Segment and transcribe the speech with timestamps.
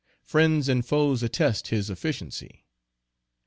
[0.23, 2.65] Friends and foes attest his efficiency.